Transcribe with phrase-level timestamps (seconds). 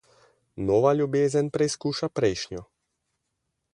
[0.69, 2.67] Nova ljubezen preizkuša prejšnjo.